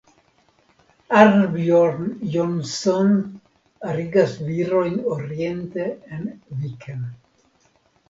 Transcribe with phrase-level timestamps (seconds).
[1.19, 2.07] Arnbjorn
[2.37, 3.13] Jonsson
[3.93, 6.29] arigas virojn oriente en
[6.65, 7.11] viken.